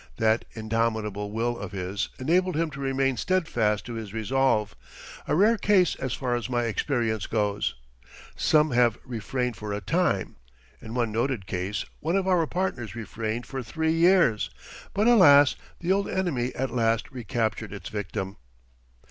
That 0.17 0.45
indomitable 0.55 1.29
will 1.31 1.59
of 1.59 1.73
his 1.73 2.09
enabled 2.17 2.55
him 2.55 2.71
to 2.71 2.79
remain 2.79 3.17
steadfast 3.17 3.85
to 3.85 3.93
his 3.93 4.15
resolve, 4.15 4.75
a 5.27 5.35
rare 5.35 5.59
case 5.59 5.93
as 5.93 6.15
far 6.15 6.33
as 6.35 6.49
my 6.49 6.63
experience 6.63 7.27
goes. 7.27 7.75
Some 8.35 8.71
have 8.71 8.97
refrained 9.05 9.57
for 9.57 9.71
a 9.73 9.79
time. 9.79 10.37
In 10.81 10.95
one 10.95 11.11
noted 11.11 11.45
case 11.45 11.85
one 11.99 12.15
of 12.15 12.27
our 12.27 12.47
partners 12.47 12.95
refrained 12.95 13.45
for 13.45 13.61
three 13.61 13.93
years, 13.93 14.49
but 14.95 15.05
alas, 15.05 15.55
the 15.81 15.91
old 15.91 16.09
enemy 16.09 16.51
at 16.55 16.71
last 16.73 17.11
recaptured 17.11 17.71
its 17.71 17.89
victim. 17.89 18.37